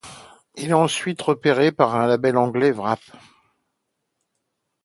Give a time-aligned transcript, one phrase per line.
[0.55, 3.01] Il est ensuite repéré par le label anglais Warp.